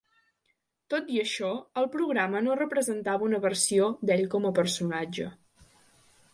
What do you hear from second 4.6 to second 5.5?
personatge.